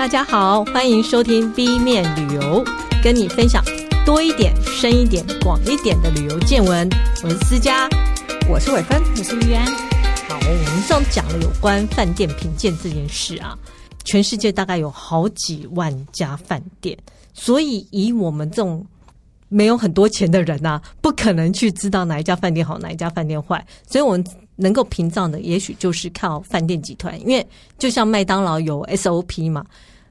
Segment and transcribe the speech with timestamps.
[0.00, 2.64] 大家好，欢迎收听 B 面旅游，
[3.04, 3.62] 跟你分享
[4.06, 6.88] 多一点、深一点、广一点的旅游见闻。
[7.22, 7.86] 我是思佳，
[8.48, 9.66] 我是伟芬，我是玉安。
[10.26, 13.54] 好，我们上次讲了有关饭店评鉴这件事啊，
[14.04, 16.96] 全世界大概有好几万家饭店，
[17.34, 18.86] 所以以我们这种
[19.50, 24.24] 没有很多钱的人呐、啊，不可能去知道哪一家饭店好，哪一家饭店坏，所以我们。
[24.60, 27.46] 能够屏障的，也许就是靠饭店集团，因为
[27.78, 29.64] 就像麦当劳有 SOP 嘛，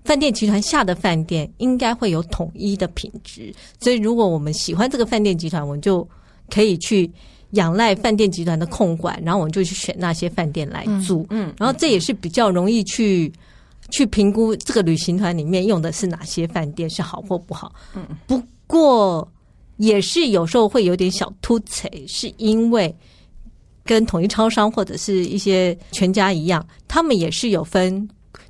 [0.03, 6.07] 饭店集团下的饭店应该会有统一的品质，所以如果我们喜欢这个饭店集团，我们就
[6.49, 7.09] 可以去
[7.51, 13.31] 仰赖饭店集团的控管，然后我们就去选那些饭店来住，嗯，然后这也是比较容易去
[13.91, 19.27] 去评估这个旅行团里面用的是哪些饭店是好或不好，嗯，不过
[19.77, 22.95] 也是有时候会有点小凸槌，是因为。
[23.89, 28.07] 跟统一超商或者是一些全家一样，他们也是有分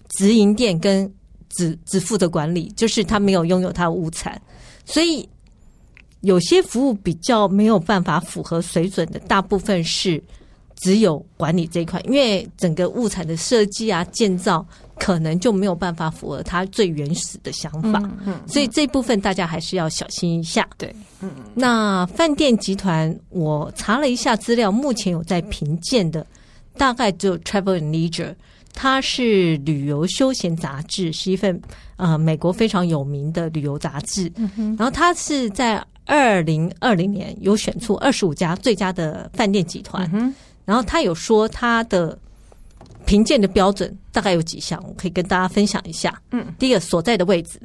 [0.10, 1.10] 直营店跟
[1.48, 4.40] 只只负责管理，就是他没有拥有他的物产，
[4.84, 5.26] 所以
[6.20, 10.22] 有些服务比较没有办法符合水准的，大部分是
[10.82, 14.68] 只有管理这一块，因为整个物产的设计啊、建造。
[15.00, 20.68] 可能就没有办法符合他最原始的想法，嗯嗯，所以这部分大家还是要小心一下。
[20.78, 26.28] 对，嗯，那饭店集团我查了一下资料，目前有在评鉴的
[26.78, 28.36] 大概只有 Travel and Leisure，
[28.74, 31.60] 它是旅游休闲杂志，是一份
[31.96, 34.30] 呃美国非常有名的旅游杂志。
[34.36, 42.20] 嗯，然后它是在二零二零年有选出二十五家最佳的饭店集团，嗯，然后他有说他的。
[43.10, 46.22] 评鉴的标准大概有几项，我可以跟大家分享一下。
[46.30, 47.60] 嗯，第一个所在的位置，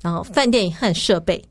[0.00, 1.44] 然后饭店和设备、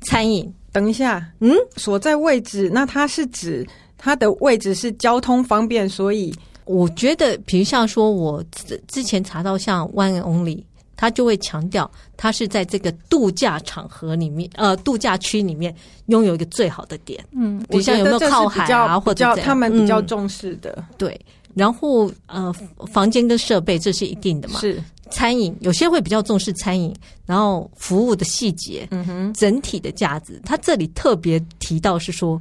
[0.00, 0.52] 餐饮。
[0.72, 3.64] 等一下，嗯，所在位置，那它是指
[3.96, 10.64] 它的位置是交通方便，所以我觉得，比如像说我之之前查到像 One Only，
[10.96, 15.72] 他就会强调它是在这个度假场合里面，呃，度假区里面
[16.06, 17.24] 拥有一个最好的点。
[17.30, 21.20] 嗯，比如像有没有靠海啊，或者他们比较重视的，嗯、对。
[21.54, 22.52] 然后呃，
[22.92, 24.60] 房间跟设备这是一定的嘛？
[24.60, 26.94] 是餐饮有些会比较重视餐饮，
[27.24, 30.40] 然后服务的细节，嗯哼，整体的价值。
[30.44, 32.40] 他这里特别提到是说，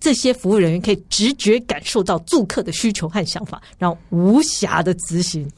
[0.00, 5.48] 这些服务人员可以直觉感受到住客的需求和想法，然后无暇的执行。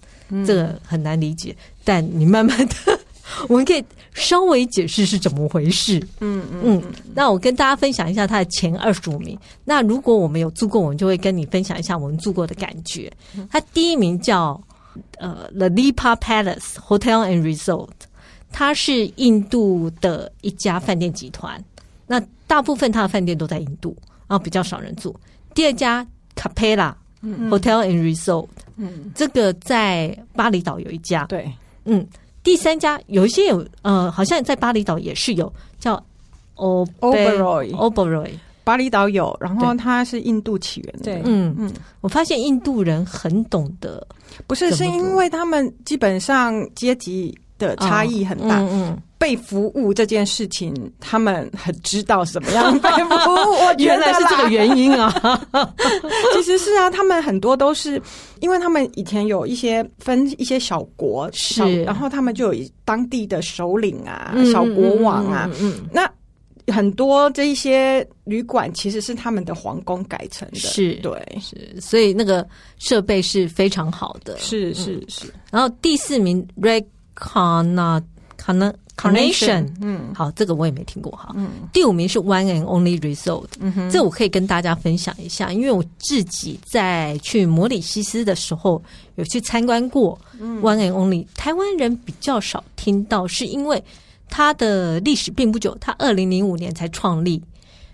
[0.47, 3.00] 这个很难理解，但你慢慢的。
[3.49, 5.99] 我们可以稍微解释是怎么回事。
[6.21, 6.83] 嗯嗯嗯。
[7.15, 9.39] 那我跟大家分享一下它的前二十五名。
[9.65, 13.11] 那如果我们有住过，我们就会跟你分享一下我们住过的感觉。
[13.51, 14.61] 它第一名叫
[15.19, 17.91] 呃 The Lipa Palace Hotel and Resort，
[18.51, 21.63] 它是印度的一家饭店集团。
[22.07, 25.15] 那大部分它的饭店都在印度，然后比较少人住。
[25.55, 31.25] 第二家 Capella Hotel and Resort，嗯，这个在巴厘岛有一家。
[31.27, 31.53] 对，
[31.85, 32.07] 嗯。
[32.43, 36.03] 第三家有一些有呃，好像在巴厘岛也是有叫
[36.57, 38.31] Oberoi Oberoi，
[38.65, 41.05] 巴厘岛有，然后它是印度起源的。
[41.05, 41.55] 对，嗯。
[41.59, 44.07] 嗯，我发现印度人很懂得，
[44.47, 48.59] 不是是因为他们基本上阶级的差异很大。
[48.61, 48.87] 哦、嗯。
[48.89, 53.53] 嗯被服务这件事情，他们很知道什么样被服务。
[53.63, 55.13] 我原来是这个原因啊！
[56.33, 58.01] 其实是啊，他们很多都是
[58.41, 65.47] 因为他们以前有一些分一些小国，是，然后他们就有当地的首领啊、嗯、小国王啊。
[65.61, 66.11] 嗯，嗯，嗯，那
[66.73, 74.39] 很多这一些旅馆其实是他们的皇宫改成的，是对，是，所以那个设备是非常好的。
[74.39, 75.31] 是是是。
[75.51, 78.03] 然后第四名，Red Carna
[78.37, 78.73] Carna。
[78.97, 81.33] Carnation，嗯，好，这个我也没听过哈。
[81.35, 88.83] 嗯，第五名是 One and Only Result，嗯哼，这我可以跟大家分享一下，因为我自己在去摩里西斯的时候
[89.15, 93.83] 有去参观过 One and Only，台湾人比较少听到，是因为
[94.29, 97.43] 它的历史并不久，它二零零五年才创立，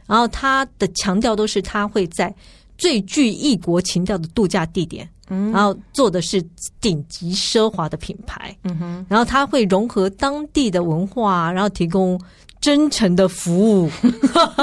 [0.08, 2.34] 然后它的强调都是它会在
[2.76, 5.08] 最具异国情调的度假地点。
[5.28, 6.42] 嗯，然后做的是
[6.80, 12.20] 顶级奢华的品牌，嗯哼，然后它会融合当地的文化，然后提供
[12.60, 13.90] 真诚的服务，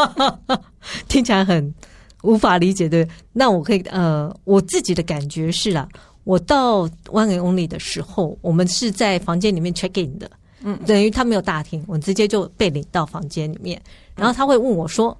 [1.08, 1.74] 听起来很
[2.22, 3.08] 无法理解，对？
[3.32, 5.88] 那我可以，呃，我自己的感觉是啦，
[6.24, 10.30] 我到 One and Only 的时候，我们是在房间里面 check in 的，
[10.64, 13.82] 嗯，等于他没有大厅，我直接就被领到房间里面，
[14.16, 15.18] 然后他会问我说。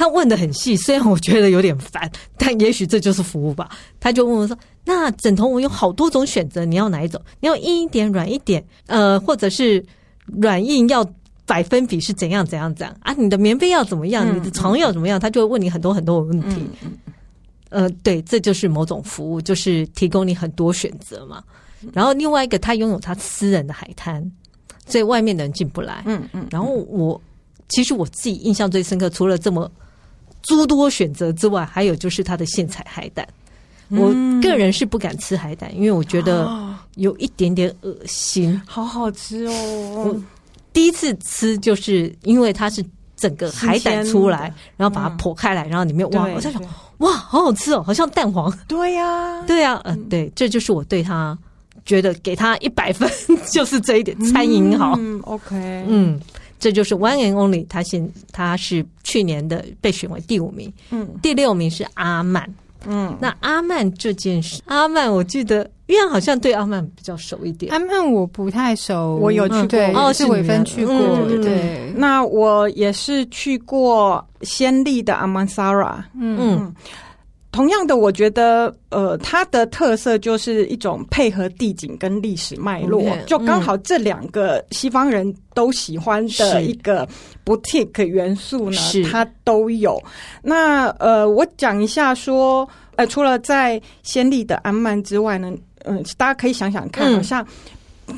[0.00, 3.68] 他问的很细，虽然我觉得有点烦， 但也许这就是服务吧。
[4.00, 7.20] 他就问我说：“那枕头我有好多种选择，你要哪一种？
[7.40, 9.84] 你要硬一点、软一点，呃，或者是
[10.24, 11.06] 软硬要
[11.44, 13.12] 百分比是怎样、怎样、怎样啊？
[13.12, 14.34] 你的棉被要怎么样？
[14.34, 16.62] 你的床要怎么样？”他就会问你很多很多的问题。
[17.68, 21.44] 呃，对，这就是某种服务，就是提供你很多选择嘛。
[21.92, 24.32] 然后另外一个，他拥有他私人的海滩，
[24.86, 26.02] 所以外面的人进不来。
[26.06, 26.46] 嗯嗯。
[26.50, 27.20] 然后我
[27.68, 29.70] 其实我自己印象最深刻，除了这么
[30.42, 33.26] 诸多选择之外，还有就是它的现采海胆。
[33.88, 34.10] 我
[34.40, 36.48] 个人是不敢吃海胆，因为我觉得
[36.96, 38.60] 有一点点恶心。
[38.66, 40.04] 好好吃哦！
[40.04, 40.22] 我
[40.72, 42.84] 第一次吃就是因为它是
[43.16, 46.62] 整个海胆出来，然后把它剖开来，然后里面哇，我在想
[46.98, 48.52] 哇，好好吃哦，好像蛋黄。
[48.68, 51.36] 对呀，对呀，嗯，对，这就是我对它。
[51.86, 53.10] 觉得给它一百分
[53.50, 54.94] 就是这一点，餐饮好。
[54.98, 55.56] 嗯，OK，
[55.88, 56.20] 嗯，
[56.60, 62.48] 这就是 One and Only，他现他是去年的被选为第五名，嗯，第六名是阿曼，
[62.86, 70.94] 嗯，那阿曼这件事，阿曼我记得，因为好像对阿曼比较熟一点，阿曼我不太熟，我有去过，对哦，是伟芬去过，
[71.42, 76.72] 对，那我也是去过先例的阿曼萨拉，嗯。
[77.52, 87.08] 同样的，我觉得，呃，它的特色就是一种配合地景跟历史脉络，Okay, 就刚好这两个西方人都喜欢的一个
[87.44, 88.78] boutique 元素呢，
[89.10, 90.00] 它都有。
[90.42, 95.52] 那呃，我讲一下说，呃，除了在先例的安曼之外呢，
[95.84, 97.44] 嗯、呃，大家可以想想看，好像。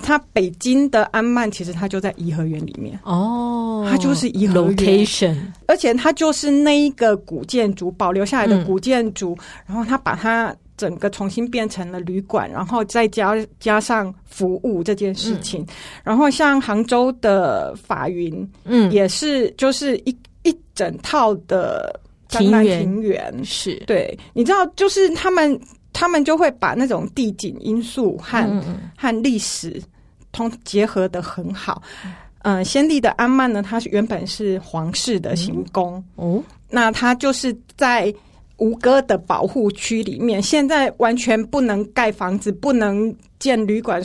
[0.03, 2.99] 它北京的安曼其实它就在颐和园里面。
[3.05, 5.37] 哦，它就是颐和园，Location，
[5.67, 15.67] 而且它就是那一个古建筑保留下来的古建筑，嗯、然后它把它整个重新变成了旅馆，然后再加加上服务这件事情，嗯、
[16.05, 23.45] 然后像杭州的法云，嗯，也是就是一一整套的庭园，庭园。
[23.45, 23.75] 是。
[23.87, 25.61] 对，你知道，就是他们。
[26.03, 29.81] 他们就会把那种地景因素和、嗯、和历史
[30.33, 31.81] 通结合的很好。
[32.41, 38.13] 嗯、呃，暹粒的安曼呢，它是原本是皇室的行宫、嗯、哦，那它就是在
[38.57, 44.03] 吴哥的保护区里面，现在完全不能盖房子，不能建旅馆，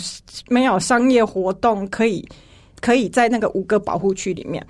[0.49, 2.23] 没有商业活动，可以
[2.79, 4.63] 可以在那个吴哥保护区里面，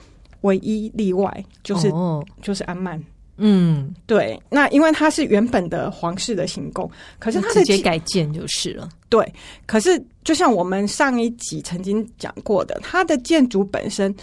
[0.44, 2.98] 唯一例外就是、哦、就是安曼。
[3.38, 6.90] 嗯，对，那因为它是原本的皇室的行宫，
[7.20, 8.90] 可是它直接改建就是了。
[9.10, 9.34] 对，
[9.66, 14.14] 可是就像我们上一集曾经讲过的，它的建筑本身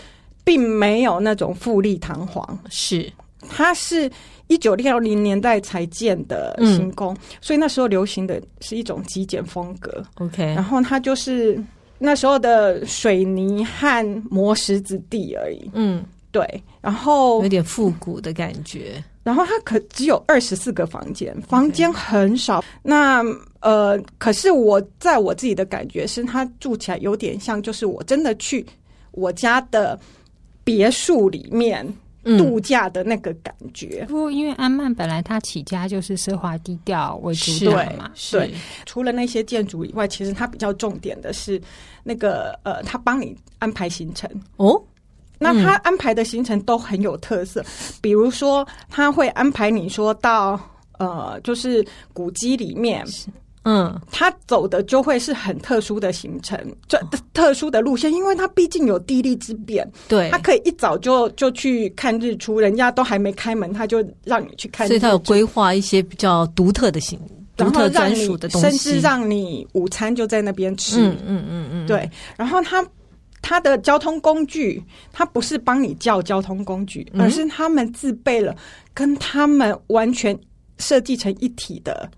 [0.43, 3.11] 并没有那种富丽堂皇，是
[3.49, 4.11] 它是
[4.49, 10.05] 一九六零年代才建的行宫，嗯、所以那时候流行的是一种极简风格。
[10.17, 11.63] OK，然后它就是
[11.99, 15.71] 那时候的水泥和磨石子地而已。
[15.73, 16.05] 嗯。
[16.35, 19.01] 对，然后有点复古的感觉。
[19.23, 22.63] 然后它可只有二十四个房间，房间很少。
[22.83, 23.25] 那
[23.61, 28.67] 呃，可是我在我自己的感觉是，它住起来有点像，就是我真的去
[29.13, 29.97] 我家的
[30.65, 31.87] 别墅里面
[32.37, 34.05] 度假的那个感觉。
[34.09, 38.53] 不过，因为安曼本来它起家就是奢华低调为主的嘛，是对。
[38.85, 41.63] 除了那些建筑以外，其实它比较重点的是
[42.03, 44.83] 那个呃，它帮你安排行程哦。
[45.45, 47.67] 那他安排的行程都很有特色，嗯、
[48.01, 50.59] 比如说他会安排你说到
[50.99, 53.05] 呃，就是古迹里面，
[53.65, 56.59] 嗯，他走的就会是很特殊的行程，
[56.89, 56.99] 这
[57.33, 67.19] 特殊的路线，因为他毕竟有地利之便，对，他可以一早就就去看日出，人家都还没开门，他就让你去看日出，所以他有规划一些比较独特的行，
[67.57, 72.85] 独特专属的东西，甚至让你午餐就在那边吃，嗯嗯嗯嗯，对，然后他。
[73.47, 74.83] 他的交通工具，
[75.13, 78.57] 他不是帮你叫交通工具，而是他们自备了
[78.95, 80.37] 跟他们完全
[80.79, 82.11] 设计成一体的，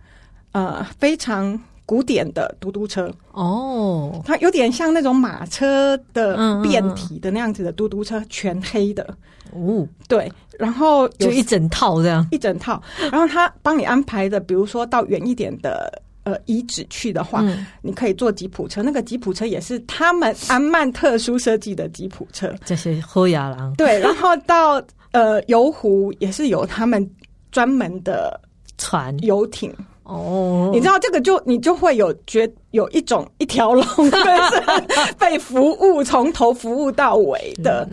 [0.52, 3.12] 呃，非常古典的嘟嘟车。
[3.33, 9.02] 哦，它有点像那种马车的变体的那样子的嘟嘟车，全黑的。
[9.50, 10.30] 哦，对，
[10.61, 12.80] 然后就一整套这样，一整套。
[13.11, 16.02] 然后他帮你安排的，比如说到远一点的。
[16.26, 18.83] 呃，遗址去的话，嗯、你可以坐吉普车。
[18.83, 22.52] 那个吉普车也是他们安曼特殊设计的吉普车。
[22.64, 27.09] 这些后亚郎对，然后到呃游湖也是有他们
[27.52, 28.40] 专门的
[28.76, 30.68] 船游艇哦。
[30.75, 33.85] 你知道这个就你就会有觉有一种一条龙
[35.18, 37.88] 被服务从头服务到尾的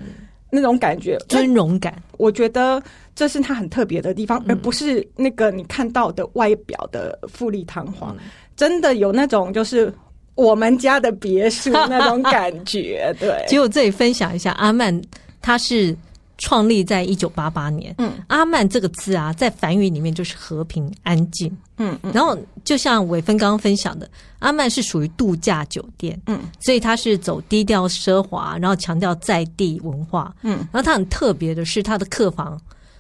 [0.54, 1.94] 那种感觉，尊荣感。
[2.18, 2.82] 我觉得。
[3.16, 8.24] 这是他很特别的地方，而不是那个你看到的外表的富丽堂皇，嗯、
[8.56, 9.94] 真的有那种就是
[10.34, 13.14] 我们家的别墅那种感觉。
[13.22, 15.00] 对，其实我这里分享一下，阿曼
[15.44, 15.96] 他是
[16.44, 17.96] 创立在一九八八年。
[17.98, 21.50] 嗯，阿曼这个字啊，在梵语里面就是和平安静。
[21.78, 24.10] 嗯嗯，然后就像伟芬刚刚分享的，
[24.40, 26.22] 阿曼是属于度假酒店。
[26.28, 30.36] 嗯，所以它是走低调奢华，然后强调在地文化。
[30.44, 32.60] 嗯，然后它很特别的是，它的客房。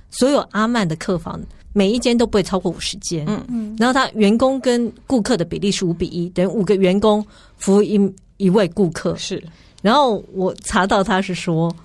[0.09, 1.41] 所有阿曼的客房
[1.73, 3.25] 每一间都不会超过五十间。
[3.27, 7.25] 嗯嗯，然后他员工跟顾客的比例是五比一，等于五个员工
[7.57, 7.99] 服务一
[8.37, 9.15] 一位顾客。
[9.17, 9.43] 是，
[9.81, 11.75] 然后我查到他是说，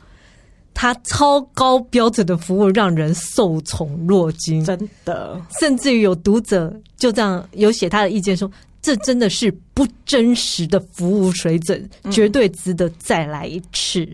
[0.75, 5.41] 他超高标准的服务让人受宠若惊，真的。
[5.61, 14.09] 甚至于有读者就这样有写他的意见说，这真的是不真实的服务水准，嗯、绝对值得再来一次。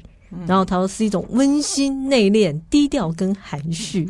[0.46, 4.08] 然后他说是一种温馨、内敛、低调跟含蓄。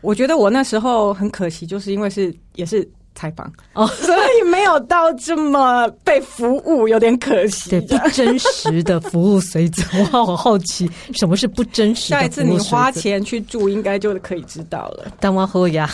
[0.00, 7.70] 我觉得我那时候很可惜，就是因为是也是采访哦， 所以没有到这么被服务，有点可惜。
[7.70, 12.20] 对，不真实的服务水准，我好好奇 什么是不真实的。
[12.20, 15.06] 下一次你花钱去住，应该就可以知道了。
[15.18, 15.90] 当我喝呀，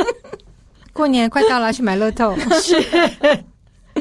[0.92, 2.36] 过年快到了，去买乐透。
[2.60, 2.76] 是。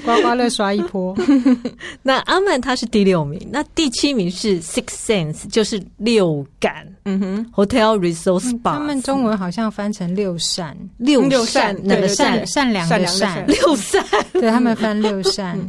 [0.03, 1.15] 刮刮乐刷一波，
[2.03, 6.87] 那阿曼他是第六名，那第七名是 Six Sense，就是六感。
[7.05, 12.45] 嗯哼，Hotel Resort Spa，他们中文好像翻成六善，六善哪个善？
[12.45, 14.03] 善良的善，六善。
[14.33, 15.59] 对他们翻六善。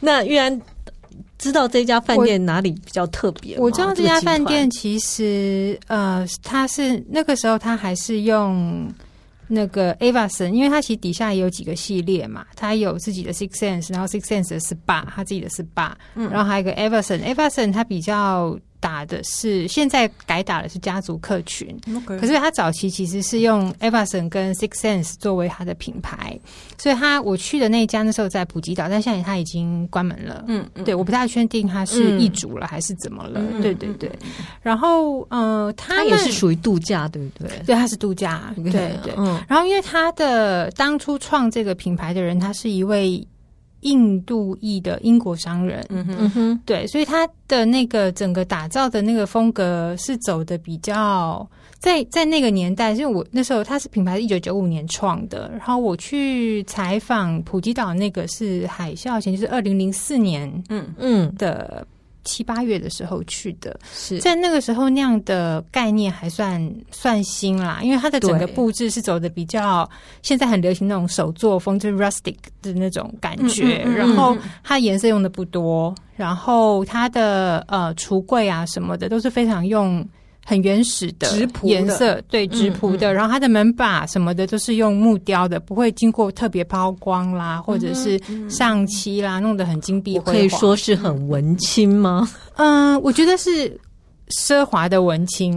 [0.00, 0.60] 那玉安
[1.38, 3.58] 知道这家饭店哪里比较特别？
[3.58, 8.92] 我知道这家饭店其实呃，他是那个时候他还是用。
[9.54, 18.58] 那个 Averson，因为它其实底下也有几个系列嘛，它有自己的 Six Sense，然后 Six Sense 的 SPA，它自己的 SPA，嗯，然后还有一个 Averson，Averson 它比较。
[18.82, 26.36] 打的是现在改打的是家族客群.可是他早期其实是用 Everson 跟 Six Sense 作为他的品牌，
[26.76, 30.44] 所以他我去的那一家那时候在普吉岛，但现在他已经关门了。
[30.48, 33.40] 嗯，嗯对，我不太确定他是易主了还是怎么了。
[33.40, 34.10] 嗯、对对对，
[34.60, 37.62] 然后呃，他也是属于度假，对不对？
[37.64, 38.72] 对，他是度假，对
[39.04, 39.14] 对。
[39.16, 43.24] 嗯，然后因为他的当初创这个品牌的人，他是一位。
[43.82, 51.48] 印度裔的英国商人，嗯哼，对，所以他的那个整个打造的那个风格是走的比较
[51.78, 60.86] 在在那个年代，因为我那时候他是品牌是一九九五年创的，然后我去采访普吉岛那个是海啸前，就是二零零四年，嗯。
[60.98, 61.34] 嗯。
[61.36, 61.86] 的。
[62.24, 69.88] 七八月的时候去的，是在那个时候那样的概念还算算新啦，因为它的整个布置是走的比较
[70.22, 73.82] 现在很流行那种手作风，就是 rustic 的那种感觉。
[73.84, 80.06] 嗯嗯嗯、然后它颜色用的不多，然后它的呃橱柜啊什么的都是非常用。
[80.44, 81.28] 很原始的
[81.62, 83.12] 颜色，对，直朴的。
[83.12, 90.34] 然后它的门把什么的都是用木雕的，不会经过特别抛光啦，或者是上漆啦，弄得很金碧辉煌。
[90.34, 92.28] 可以说是很文青吗？
[92.56, 93.78] 嗯，我觉得是。
[94.32, 95.56] 奢华的文青，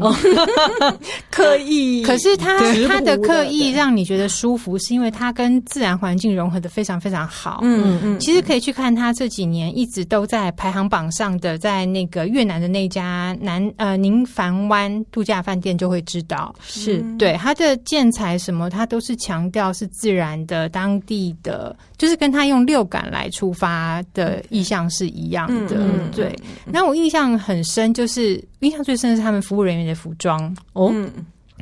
[1.32, 3.16] 刻意，可是他他的。
[3.26, 7.62] 刻意让你觉得舒服，是因为他跟自然环境融合的非常非常好。
[7.64, 17.04] 嗯嗯，其实可以去看他这几年一直都在排行榜上的，在那个越南的那家南呃宁凡湾度假饭店就会知道，是。
[17.18, 25.82] 对他的建材什么，他都是强调是自然的、当地的，就是跟他用六感来出发的意向是一样的。
[26.16, 28.44] 对，那我印象很深就是。
[28.66, 30.54] 印象最深的是他们服务人员的服装。
[30.74, 31.12] 哦，嗯、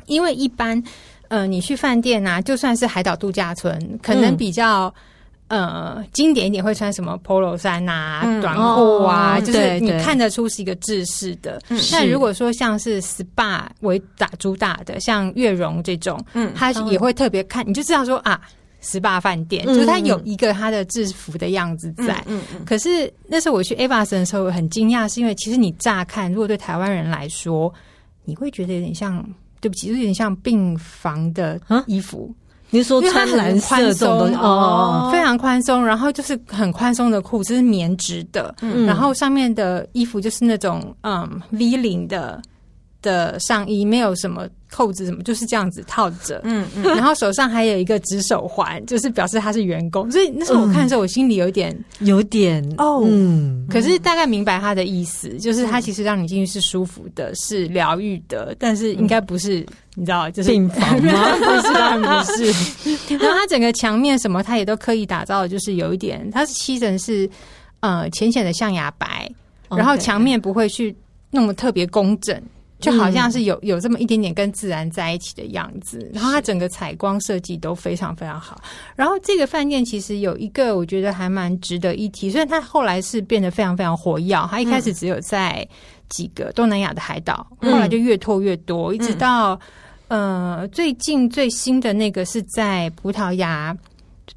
[0.06, 0.82] 因为一般
[1.28, 4.92] 呃，你去饭店啊，就算是海岛度假村，可能比较、
[5.48, 11.60] 嗯、呃经典一点，会穿什么 polo 衫啊、嗯、短裤啊，哦、就是你看得出是一个制式的。
[11.92, 18.40] 那如果说像是 SPA 为打主打的，像悦榕这种，嗯，他也会特别看，你就知道说啊。
[18.84, 22.22] SPA 饭店，就是它有一个它的制服的样子在。
[22.26, 27.72] 嗯嗯嗯、可是那时候我去 Everson 的时候，我很惊讶，是因为其实你乍看，如果对台湾人来说，
[28.24, 29.24] 你会觉得有点像，
[29.60, 32.32] 对不起，有点像病房的衣服。
[32.70, 42.42] 你说穿蓝色这种东西哦，非常宽松，然后就是很宽松的裤，就是棉质的，嗯、然后上面的衣服就是那种嗯 V 领的。
[43.04, 50.10] 的上衣没有什么扣子，什么就是这样子套着，嗯嗯，然后手上还有一个纸手环，就是表示他是员工。
[50.10, 61.12] 所以那时候我看的时候，我心里有点有点哦，嗯，可是大概明白他的意思，就是他其实让你进去是舒服的，是疗愈的，但是应该不是你知道，就是病房吗？
[61.38, 62.44] 不是，当然不是。
[63.18, 67.28] 然后他整个墙面什么，他也都刻意打造的，就是有一点，它是漆成是
[67.80, 69.30] 呃浅浅的象牙白，
[69.68, 70.94] 然后墙面不会去
[71.30, 72.40] 弄得特别工整。
[72.80, 78.60] 就好像是有有这么一点点跟自然在一起的样子，然后它整个采光设计都非常非常好。
[78.94, 85.66] 然后这个饭店其实有一个我觉得还蛮值得一提，虽然它后来是变得非常非常活跃，它一开始只有在
[86.08, 89.58] 几个东南亚的海岛，后来就越拓越多，一直到
[90.08, 93.74] 呃最近最新的那个是在葡萄牙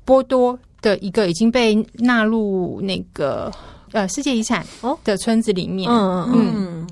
[0.05, 3.51] 波多的一个已经被纳入那个
[3.91, 4.65] 呃世界遗产
[5.03, 6.31] 的村子里面，嗯。
[6.33, 6.87] 嗯。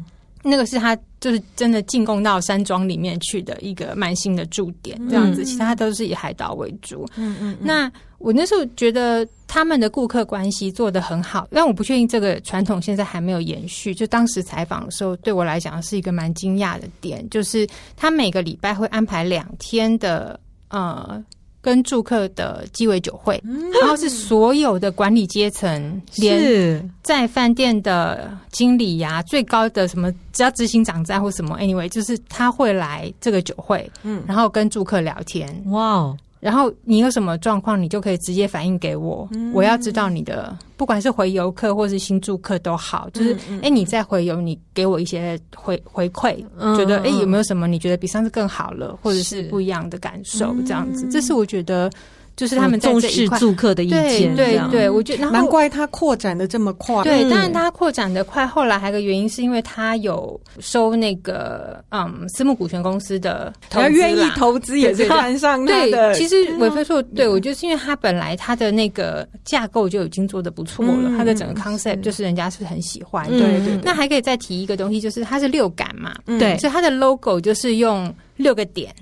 [0.48, 7.04] 那个是他就是真的进贡到山庄里面去的一个蛮新的驻点，这样子，其他都是以海岛为主。
[7.16, 7.58] 嗯嗯。
[7.60, 13.94] 那我那时候觉得他们的顾客关系做得很好，但我不确定这个传统现在还没有延续。
[13.94, 21.24] 就当时采访的时候，对我来讲是一个蛮惊讶的点，就是他每个礼拜会安排两天的呃。
[21.66, 23.44] 跟住客的鸡尾酒会，
[23.82, 36.16] 然后是所有的管理阶层，连在饭店的经理呀、啊，最高的什么，只要执行长在或什么，anyway，就是他会来这个酒会，嗯，然后跟住客聊天，哇。
[36.40, 39.28] 然后你有什么状况，你就可以直接反映给我。
[39.32, 51.92] 嗯、我要知道你的，不管是回游客或是新住客都好，就是哎、嗯嗯，你在回游，你给我一些回回馈，嗯、觉得哎有没有什么你觉得比上次更好了，或者是不一样的感受，这样子，这是我觉得。
[52.36, 57.02] 就是他们在这一块重视住客的意见，对对对，我觉得难怪他扩展的这么快。
[57.04, 66.14] 对，当然他扩展的快，后来还有个原因是因为他有收那个嗯私募股权公司的投资，愿意投资也是看上他的。
[66.14, 73.26] 对，其实伟飞说，对我就是因为他本来他的那个架构就已经做的不错了，他的整个 concept 就是人家是很喜欢。
[73.30, 78.94] 对对，那还可以再提一个东西，就是它是六感嘛，对，所以它的 logo 就是用六个点，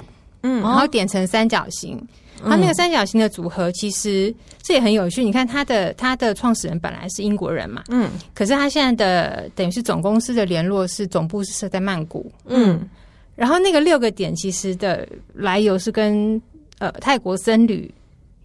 [0.44, 2.00] 嗯，然后点成三角形。
[2.44, 5.24] 它那个三角形的组合，其实这也很有趣。
[5.24, 12.88] 你看，它的它的创始人本来是英国人嘛，嗯，可是他现在的等于是总公司的联络是总部是设在曼谷，嗯，
[13.36, 16.42] 然后那个六个点其实的来由是跟
[16.80, 17.90] 呃泰国僧侣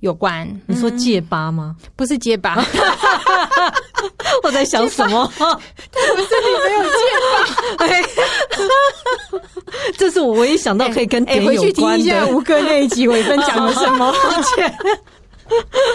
[0.00, 0.49] 有关。
[0.67, 1.76] 你说戒疤吗？
[1.97, 2.57] 不是戒疤，
[4.43, 5.26] 我在想什么？
[5.37, 6.90] 泰国僧侣没有戒
[7.21, 7.28] 疤。
[9.97, 11.61] 这是我唯一想到可以跟点有关的。
[11.62, 14.12] 回去听一下吴哥那一集伟芬讲了什么？
[14.23, 14.75] 抱歉，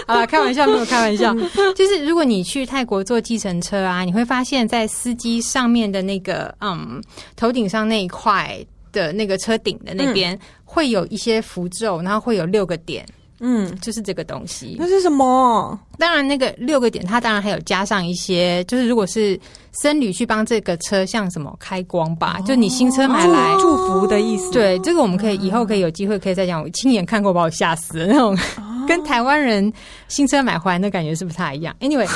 [0.06, 1.34] 啊，开玩笑，没有开玩笑。
[1.74, 7.02] 就是如果你去泰国坐计程车啊，你会发现在司机上面的那个嗯
[7.36, 8.58] 头顶上那一块
[8.92, 13.06] 的那个车顶的那边，会有一些符咒，然后会有六个点。
[13.40, 14.76] 嗯，就是这个东西。
[14.78, 15.78] 那是什么？
[15.98, 19.38] 当然，那个六个点，它当然还有加上一些，就是如果是
[19.72, 24.50] 僧侣去帮这个车像什么开光吧，哦、就你新车买来祝福的意思。
[24.52, 26.62] 对，这个我们可以以后可以有机会可以再讲。
[26.62, 29.72] 我亲眼看过，把我吓死了那种，哦、跟台湾人
[30.08, 31.74] 新车买回来那感觉是不太一样。
[31.80, 32.08] Anyway，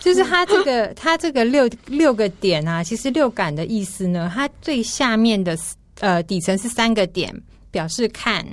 [0.00, 5.56] 就是它这个 它这个六六个点啊，其实六感的意思呢，它最下面的
[6.00, 7.34] 呃底层是三个点，
[7.70, 8.44] 表示看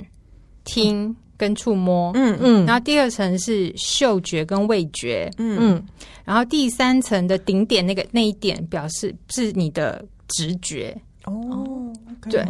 [0.64, 1.14] 听。
[1.40, 5.56] 嗯跟触摸，嗯嗯，然后第二层是嗅觉跟味觉，嗯。
[5.58, 5.86] 嗯，
[6.24, 11.90] 然后第三层的顶点那个那一点表示是你的直觉，哦，
[12.30, 12.44] 对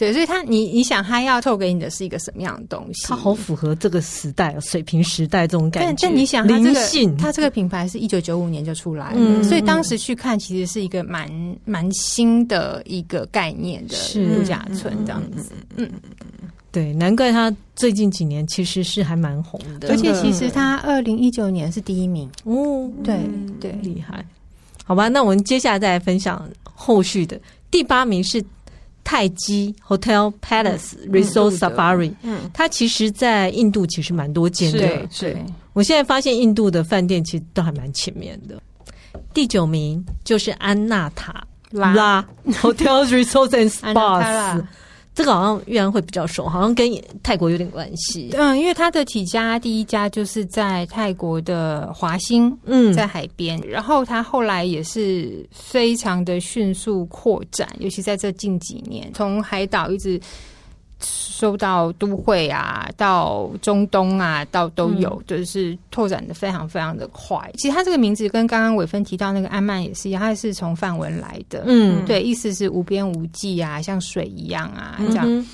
[0.00, 3.08] 对，所以他你你想他要透给你的是一个什么样的东西？
[3.08, 5.88] 它好符合这个时代，水平时代这种感觉。
[5.88, 11.30] 但但你想，他这个它这个品牌是一九九五年就出来了，所以当时去看其实是一个蛮
[11.66, 13.94] 蛮新的一个概念的
[14.34, 15.86] 度假村这样子，嗯。
[16.72, 23.18] 对，难怪他最近几年其实是还蛮红的，而且其实他二零一九年是第一名哦，对
[23.60, 24.24] 对，厉害。
[24.84, 27.38] 好吧，那我们接下来再来分享后续的。
[27.70, 28.42] 第八名是
[29.10, 34.78] 泰姬 Hotel Palace Resort Safari，嗯，它其实在印度其实蛮多间的，
[35.18, 35.44] 对。
[35.72, 38.62] 我现在发现印度的饭店其实都还蛮前面的。
[39.34, 42.24] 第九名就是安纳 塔拉
[42.62, 44.62] Hotel Resort and Spas。
[45.20, 46.90] 这个好像越南会比较熟，好像跟
[47.22, 48.30] 泰国有点关系。
[48.32, 60.18] 嗯，因为它的起家第一家就是在泰国的华兴，嗯，在海边，然后它后来也是非常的迅速扩展，尤其在这近几年，从海岛一直。
[61.02, 67.50] 收到都会啊，到中东啊，到都有，嗯、就是拓展的非常非常的快。
[67.56, 71.64] 其实它这个名字跟刚刚伟芬提到那个安曼也是一样，它是从梵文来的。
[71.66, 75.24] 嗯，对，意思是无边无际啊，像水一样啊，这样。
[75.26, 75.46] 嗯、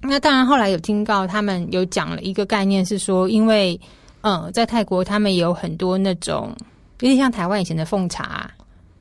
[0.00, 3.80] 那当然，后来有听到他们有讲了一个概念，是说，因为
[4.22, 6.52] 嗯，在泰国他们也有很多那种
[7.00, 8.50] 有点像台湾以前的奉茶，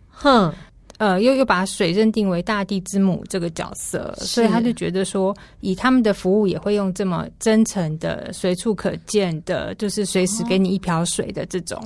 [0.10, 0.54] 哼。
[0.98, 11.80] 呃，又又把水认定为大地之母这个角色，所以他就觉得说，以他们的服务也会用这么真诚的、随处可见的，就是随时给你一瓢水的这种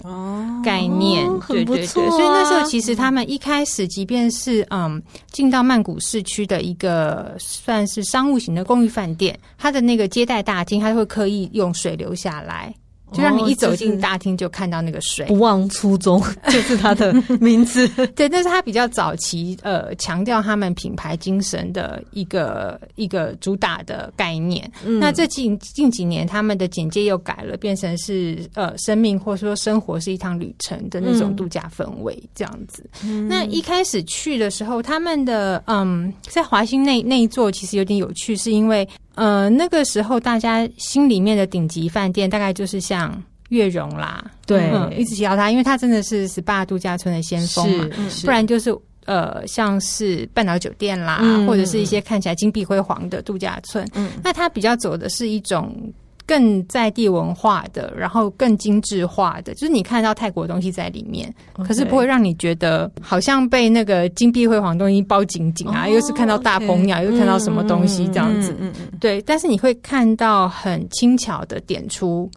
[0.63, 1.85] 概念，哦、对对对。
[1.87, 12.73] 所以那时候其实他们一开始，即便是嗯进到曼谷市区的一个算是商务型的公寓饭店，他的那个接待大厅，他会刻意用水流下来。
[13.11, 15.25] 就让你一走进大厅就看到那个水。
[15.25, 24.69] 不忘初衷 就是它的名字， 对，那是它比较早期，呃，强调他们品牌精神的一个一个主打的概念。
[24.85, 32.89] 嗯、那这近近几年，他们的简介又改了，变成是呃，生命或者说生活是一趟旅程的那种度假氛围这样子。
[33.03, 47.69] 嗯、那一开始去的时候，他们的嗯，在华兴那那一座其实有点有趣，是因为呃，那个时候大家心里面的顶级饭店大概就是像悦榕啦，对、嗯，一直提到它，因为它真的是 SPA 度假村的先锋。
[47.77, 47.87] 嘛，
[48.23, 53.87] 不然就是呃，像是半岛酒店啦，嗯、或者是一些看起来金碧辉煌的度假村。
[53.93, 55.75] 嗯，那它比较走的是一种。
[56.25, 61.33] 更在地文化的，然后更精致化的，就是你看到泰国的东西在里面.
[61.67, 69.21] 可是不会让你觉得好像被那个金碧辉煌东西包紧紧啊，oh, 又是看到大鹏鸟.又看到什么东西这样子，嗯嗯嗯、对。
[69.23, 72.29] 但是你会看到很轻巧的点出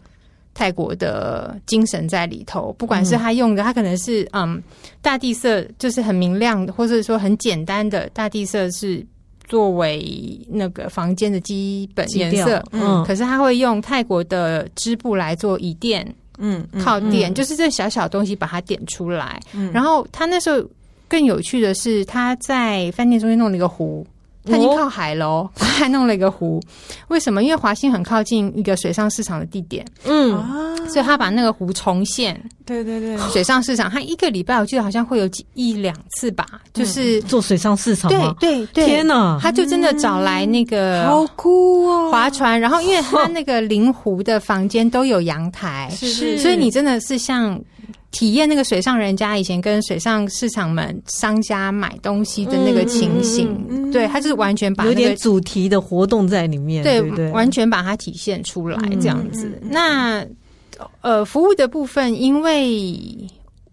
[0.53, 4.61] 泰国的精神在里头，不管是他用的，他可能是嗯
[5.01, 9.05] 大地色，就是很明亮的，或者说很简单的大地色是。
[9.47, 16.05] 作为那个房间的基本颜色，嗯，可是他会用泰国的织布来做椅垫，
[16.37, 19.39] 嗯，靠垫，嗯、就是这小小东西把它点出来。
[19.53, 20.63] 嗯、然后他那时候
[21.07, 24.05] 更有趣的是，他在饭店中间弄了一个湖。
[24.45, 26.61] 他已经靠海喽，哦，还弄了一个湖。
[27.07, 27.43] 为什么？
[27.43, 30.43] 因为华兴很靠近一个水上市场的地点，嗯，
[30.87, 32.39] 所以他把那个湖重现。
[32.65, 38.09] 对对对，水上市场，他一个礼拜我记得好像会有几一两次吧，就是做水上市场。
[38.09, 39.37] 对对对，天哪！
[39.41, 42.59] 他就真的找来那个好酷哦，划船。
[42.59, 47.59] 然后，因为他那个 临湖的房间都有阳台，是，所以你真的是像。
[48.15, 57.01] 体验那个水上人家以前跟水上市场们商家买东西的那个情形，嗯嗯、对，他就是完全把、那个、有点主题的活动在里面，对，
[57.31, 59.59] 完全把它体现出来这样子。
[59.61, 60.25] 嗯、那
[61.01, 62.97] 呃，服务的部分，因为。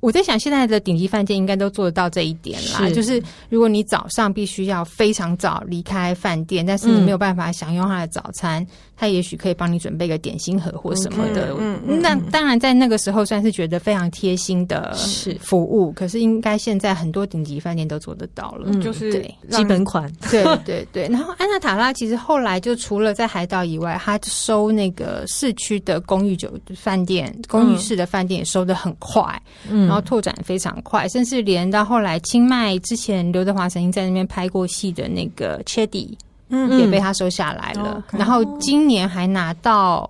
[0.03, 2.89] 我在想，现在的顶级饭店应该都做得到这一点啦。
[2.89, 11.55] 是就是如果你早上必须要非常早离开饭店，但是你没有办法享用他的早餐，他、嗯、也许可以帮你准备个点心盒或什么的。
[11.57, 14.93] 嗯嗯、那当然，在那个时候算是觉得非常贴心的
[15.39, 15.91] 服务。
[15.91, 20.13] 是可是应该现在很多顶级饭店都做得到了，嗯、就是基本款。
[20.29, 21.07] 对对对。
[21.07, 29.41] 然后安娜塔拉其实后来就除了在海岛以外，他收那个市区的公寓酒饭店、公寓式的饭店也收的很快。
[29.71, 29.92] 嗯。
[29.93, 36.15] 然后拓展非常快，甚至连到后来，清迈之前刘德华曾经在那边拍过戏的那个 Chedi，
[36.49, 38.03] 嗯，也被他收下来了。
[38.13, 40.09] 嗯、然后今年还拿到，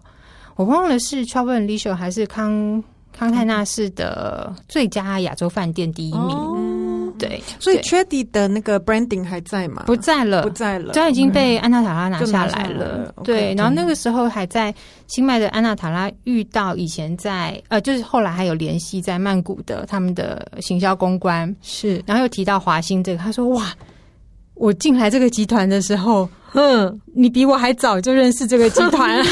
[0.55, 2.81] 我忘了是 Travel + Leisure 还是康
[3.13, 6.72] 康泰纳仕的最佳亚洲饭店第一名。
[7.25, 9.85] 哦对，所以 Chedi 的那个 branding 还在吗？
[9.87, 13.15] 不在了，不在了，就已经被安娜塔拉拿下来了。
[13.25, 14.75] 对，然后那个时候还在
[15.07, 23.73] 新麦的安娜塔拉遇到以前在呃，就是后来还有联系在曼谷的他们的行销公关是，然后又提到华兴这个，他说哇，
[24.55, 29.23] 我进来这个集团的时候，嗯，你比我还早就认识这个集团。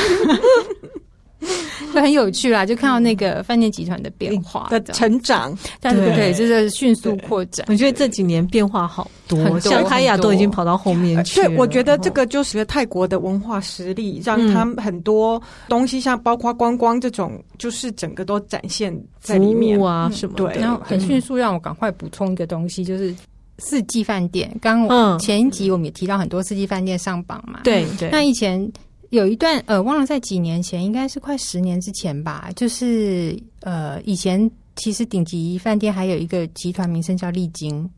[1.95, 7.67] 就 很有趣啦，就看到那个饭店集团的变化的成长，但对对，就是迅速扩展。
[7.69, 11.41] 我觉得这几年变化好多，像泰雅都已经跑到后面去。
[11.41, 20.35] 对，我觉得这个就是泰国的文化实力，让他们很多东西，像包括观光这种，就是整个都展现在里面啊什么。
[20.37, 23.15] 对，然后很迅速，让我赶快补充一个东西，就是
[23.59, 24.55] 四季饭店。
[24.61, 28.11] 刚刚前一集我们也提到很多四季饭店上榜嘛，对对。
[28.11, 28.71] 那以前。
[29.11, 32.49] 有一段呃，忘了在几年前，应该是快十年之前吧。
[32.57, 37.89] 就是呃，以前其实顶级饭店还有一个集团名称叫丽晶。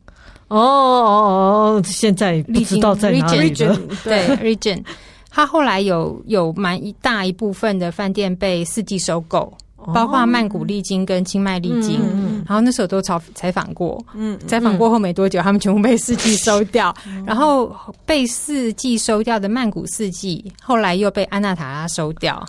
[0.49, 3.79] 哦哦哦，现在不知道在哪里了。
[4.03, 4.83] 对，Regent，
[5.29, 9.51] 它后来有有蛮一大一部分的饭店被四季收购。
[9.93, 11.99] 包括曼谷丽晶跟清迈丽晶，
[12.45, 16.93] 然后那时候都采采访过，嗯，采访过后没多久，他们全部被四季收掉，
[17.25, 22.45] 然后被四季收掉的曼谷四季，后来又被安娜塔拉收掉，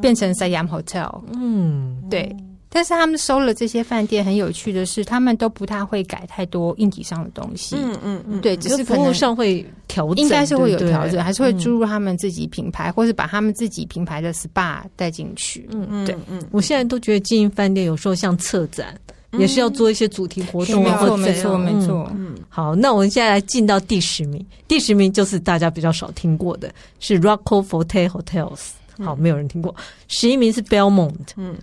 [0.00, 2.36] 变成 Siam Hotel，嗯，对。
[2.72, 7.74] 但是他们收了这些饭店，很有趣的是，他们都不太会改太多硬体上的东西。
[7.76, 15.68] 嗯嗯嗯，对，只是服务上会调整，应该是会有调整，还是会注入他们自己品牌，或是把他们自己品牌的 SPA 带进去。
[15.72, 18.96] 嗯嗯，对，嗯，我现在都觉得经营饭店有时候像策展，
[19.32, 20.84] 也是要做一些主题活动。
[20.84, 22.08] 没错，没错，没错。
[22.14, 28.60] 嗯，好，那我们现在来进到第十名，第十名就是大家比较少听过的，是 Roco Forte Hotels。
[29.04, 29.74] 好，没有人听过。
[30.06, 31.30] 十一名是 Belmond。
[31.36, 31.56] 嗯。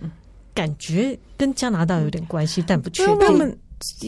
[0.58, 3.56] 感觉跟加拿大有点关系，但不确定。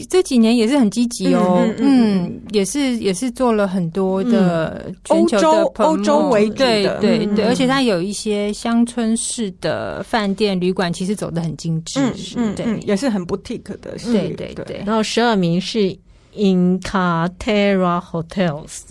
[0.09, 12.01] 这几年也是很积极哦，嗯，嗯，嗯，嗯，也是也是做了很多的全球的欧洲为主的，对对对，而且它有一些乡村式的饭店旅馆，其实走的很精致，
[12.35, 14.83] 嗯，对，也是很 boutique 的，对对对。
[14.85, 15.97] 然后十二名是
[16.35, 18.81] Incaterra Hotels，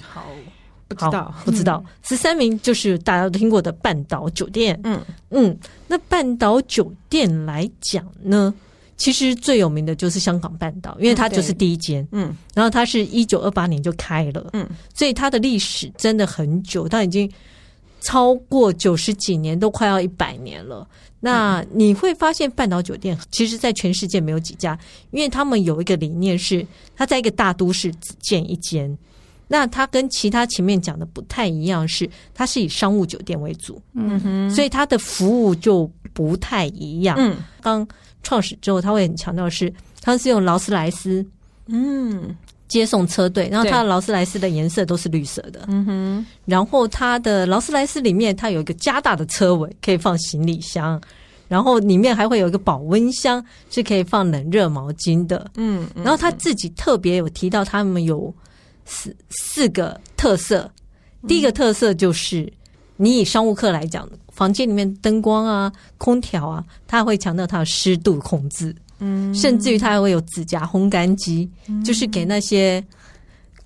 [0.00, 0.22] 好。
[0.94, 1.84] 不知道，不知道。
[2.02, 4.78] 十三名就是大家都听过的半岛酒店。
[4.84, 5.00] 嗯
[5.30, 5.56] 嗯，
[5.88, 8.52] 那半岛酒店来讲呢，
[8.96, 12.06] 其实最有名的就是香港半岛，因为它就是第一间。
[12.12, 14.50] 嗯，然后它是一九二八年就开了。
[14.52, 17.30] 嗯，所以它的历史真的很久，它已经
[18.00, 20.86] 超过九十几年，都快要一百年了。
[21.24, 24.76] 那你会发现，半岛酒店其实在全世界没有几家，
[25.12, 28.98] 因为他们有一个理念是，它在一个大都市只建一间。
[29.52, 37.18] 那它跟其他前面讲的不太一样，是它是以商务酒店为主，嗯哼，所以它的服务就不太一样。
[37.18, 37.86] 嗯，刚
[38.22, 41.22] 创始之后，他会很强调是，它是用劳斯莱斯，
[41.66, 42.34] 嗯，
[42.66, 50.98] 接送车队，然后它的劳斯莱斯的颜色都是绿色的，嗯哼，然后它的劳斯莱斯里面它有一个加大的车尾，可以放行李箱，
[51.46, 58.34] 然后里面还会有一个保温箱，是可以放冷热毛巾的，嗯，然后他自己特别有提到他们有。
[58.84, 60.70] 四四个特色，
[61.26, 62.52] 第一个特色就是，
[62.96, 72.84] 你以商务客来讲，房间里面灯光啊、空调啊，它会强调它的湿度控制，嗯，甚至于它还会有指甲烘干机，嗯，就是给那些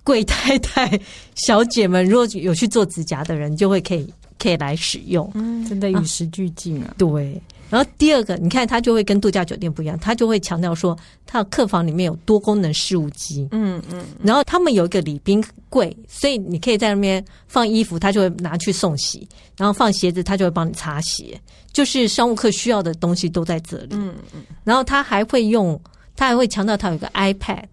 [0.03, 0.99] 贵太太、
[1.35, 4.07] 小姐们，如果有去做指甲的人，就会可以
[4.39, 7.41] 可以来使用，嗯，真的与时俱进啊，对。
[7.69, 19.27] 然后第二个，你看它就会跟度假酒店不一样，它就会强调说，它的客房里面有多功能事务机，嗯嗯，然后他们有一个礼宾柜，所以你可以在那边放衣服，他就会拿去送洗，
[19.57, 21.39] 然后放鞋子，他就会帮你擦鞋，
[21.73, 25.79] 就是商务客需要的东西都在这里，嗯嗯，然后他还会用，
[26.15, 27.63] 他还会强调他有一个 iPad。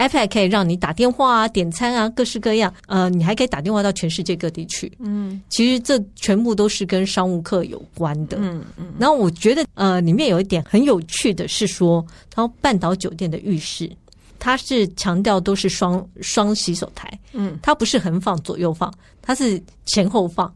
[0.00, 2.72] iPad 可以让你打电话啊、点餐啊，各式各样。
[2.86, 4.90] 呃，你还可以打电话到全世界各地去。
[4.98, 8.38] 嗯，其实这全部都是跟商务客有关的。
[8.40, 8.86] 嗯嗯。
[8.98, 13.90] 然后我觉得，呃，里面有一点很有趣的是说，然后半岛酒店的浴室，
[14.38, 17.12] 它是强调都是双双洗手台。
[17.34, 20.52] 嗯，它不是横放左右放，它是前后放，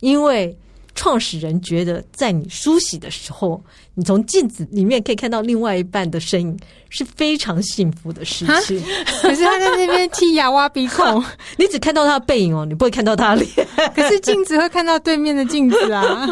[0.00, 0.56] 因为。
[0.94, 3.62] 创始人觉得，在你梳洗的时候，
[3.94, 8.80] 你从镜子里面可以看到另外一半的身影，是非常幸福的事情。
[9.20, 11.22] 可是他在那边剔牙、挖鼻孔，
[11.58, 13.68] 你只看到他的背影哦，你不会看到他的脸。
[13.94, 16.26] 可是镜子会看到对面的镜子啊，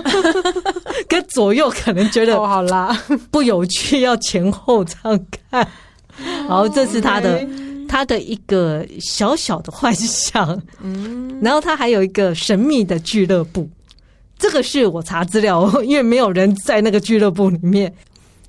[1.09, 2.97] 跟左右可能觉得哦，好啦，
[3.31, 5.69] 不有趣，要前后这样看。
[6.47, 7.47] 好，这是他的
[7.89, 10.61] 他的一个小小的幻想。
[10.81, 13.69] 嗯，然后他还有一个神秘的俱乐部。
[14.43, 17.95] 这个是我查资料， 因为没有人在那个俱乐部里面。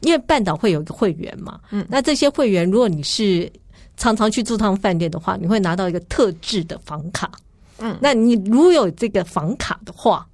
[0.01, 3.49] 因为半岛会有一个会员嘛，嗯，那这些会员，如果你是
[3.95, 7.31] 常常去住趟饭店的话，你会拿到一个特制的房卡，
[7.77, 10.27] 嗯，那你如果有这个房卡的话，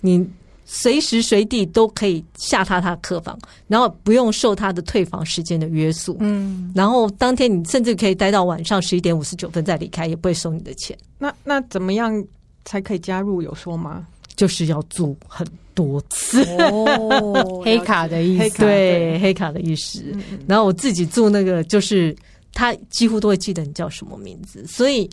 [0.00, 0.26] 你
[0.64, 10.96] 随时随地都可以下榻他的客房，然后不用受他的退房时间的约束，嗯，然后当天你甚至可以待到晚上十一点五十九分再离开，也不会收你的钱。
[11.18, 12.24] 那那怎么样
[12.64, 13.42] 才可以加入？
[13.42, 14.06] 有说吗？
[14.40, 20.02] 就是要做很多次，哦、 黑卡的意思，对，黑卡的意思。
[20.46, 22.16] 然后我自己做那个，就是
[22.54, 25.06] 他几乎都会记得你叫什么名字，所以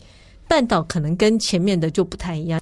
[0.46, 2.58] 半岛可能跟前面的就不太一样。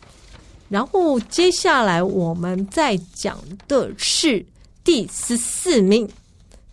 [0.68, 4.44] 然后接下来我们再讲的是
[4.82, 6.08] 第十四名。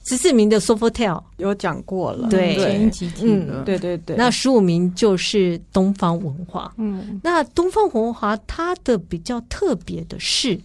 [0.05, 4.17] 十四名的 Sofitel 有讲过了，对，前几集嗯，对对对。
[4.17, 10.59] 那十五名就是东方文化，嗯，那东方文化它的比较特别的是，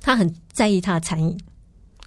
[0.00, 1.38] 他很在意他的餐饮，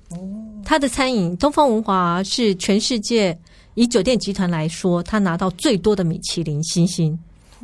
[0.09, 0.17] 哦，
[0.65, 3.37] 他的餐饮，东方文化是全世界
[3.75, 7.17] 以酒店集团来说，他拿到最多的米其林星星，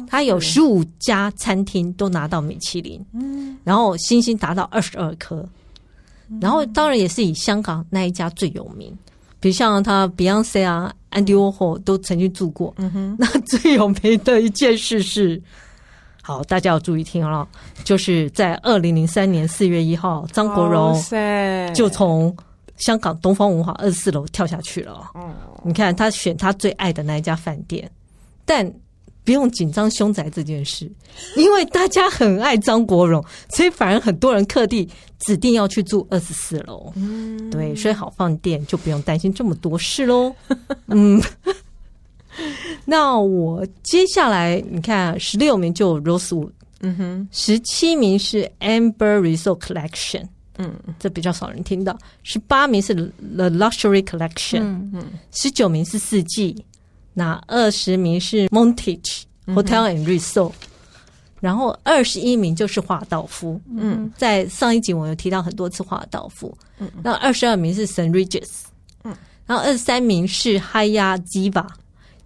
[0.08, 5.46] 他有十五家餐厅都拿到米其林，嗯，然后星星达到二十二颗。
[6.39, 8.96] 然后当然也是以香港那一家最有名，
[9.39, 12.74] 比如像他 Beyonce 啊、Andy Warhol 都曾经住过。
[12.78, 15.41] 嗯哼， 那最有名的一件事是，
[16.22, 17.48] 好，大家要注意听了，
[17.84, 20.96] 就是在二零零三年四月一号，张国荣
[21.74, 22.36] 就从
[22.78, 25.10] 香港东方文化二十四楼跳下去了。
[25.15, 27.89] 嗯，你看他选他最爱的那一家饭店，
[28.46, 28.72] 但。
[29.24, 30.92] 不用紧张凶宅这件事，
[31.36, 34.88] 因为大家很爱张国荣，所以反而很多人特地
[35.20, 36.92] 指定要去住二十四楼。
[36.96, 40.34] 嗯，对，所以好饭店就不用担心这么多事喽。
[40.88, 41.22] 嗯，
[42.86, 50.26] 那我接下来你看，十六名就 Rosewood，嗯哼，十七名是 Amber Resort Collection，
[50.58, 51.96] 嗯，这比较少人听到。
[52.24, 54.62] 十八名是 The Luxury Collection，
[54.94, 56.66] 嗯，十九名是四季，
[57.13, 60.54] 那二十名是 Montage Hotel and Resort，
[61.39, 63.60] 然后二十一名就是华道夫。
[63.76, 66.56] 嗯，在上一集我有提到很多次华道夫。
[66.80, 68.12] 嗯，那二十二名是 St.
[68.12, 68.50] Regis，
[69.04, 71.67] 嗯，然后二十三名是 Hyatt Ziva。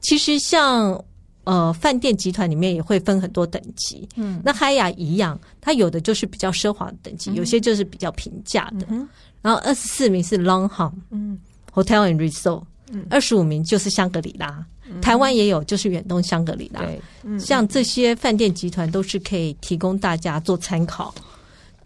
[0.01, 1.03] 其实像。
[1.45, 4.09] 呃，饭店集团里面也会分很多等级。
[4.15, 8.87] 嗯，那海雅一样，它有的就是比较奢华的等级，嗯、有些就是比较平价的。
[8.89, 9.07] 嗯、
[9.43, 11.37] 然后二十四名是 Longham 嗯
[11.71, 14.65] ，Hotel and Resort，嗯，二十五名就是香格里拉。
[14.89, 16.81] 嗯、台湾也有，就是远东香格里拉。
[17.39, 21.13] 像这些饭店集团都是可以提供大家做参考。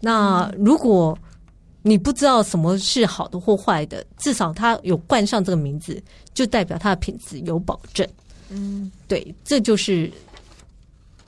[0.00, 1.18] 那如果
[1.82, 6.02] 你不知道什么是好的或坏的，至少它有冠上这个名字，
[6.34, 8.06] 就代表它的品质有保证。
[8.50, 10.10] 嗯，对，这就是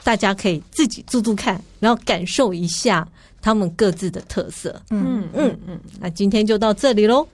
[0.05, 3.07] 大家可以自己住住看，然后感受一下
[3.41, 4.79] 他们各自的特色。
[4.91, 7.27] 嗯嗯嗯，那今天就到这里喽，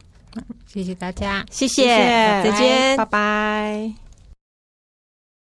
[0.66, 1.96] 谢谢大家，谢谢，谢谢
[2.44, 4.07] 再见，拜拜。